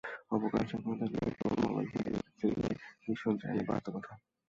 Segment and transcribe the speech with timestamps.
[0.31, 4.17] অবকাশ যাপনে থাকা এরদোয়ান মোবাইল থেকে একটি টেলিভিশন চ্যানেলে বার্তা পাঠান।